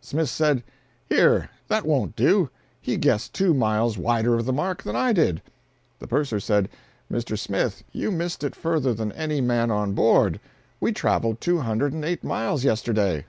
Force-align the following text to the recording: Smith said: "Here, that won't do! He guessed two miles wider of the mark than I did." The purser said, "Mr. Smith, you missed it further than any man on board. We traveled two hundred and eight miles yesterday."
Smith 0.00 0.30
said: 0.30 0.62
"Here, 1.10 1.50
that 1.68 1.84
won't 1.84 2.16
do! 2.16 2.48
He 2.80 2.96
guessed 2.96 3.34
two 3.34 3.52
miles 3.52 3.98
wider 3.98 4.36
of 4.36 4.46
the 4.46 4.50
mark 4.54 4.82
than 4.82 4.96
I 4.96 5.12
did." 5.12 5.42
The 5.98 6.06
purser 6.06 6.40
said, 6.40 6.70
"Mr. 7.12 7.38
Smith, 7.38 7.84
you 7.92 8.10
missed 8.10 8.42
it 8.42 8.54
further 8.56 8.94
than 8.94 9.12
any 9.12 9.42
man 9.42 9.70
on 9.70 9.92
board. 9.92 10.40
We 10.80 10.92
traveled 10.92 11.42
two 11.42 11.58
hundred 11.58 11.92
and 11.92 12.06
eight 12.06 12.24
miles 12.24 12.64
yesterday." 12.64 13.26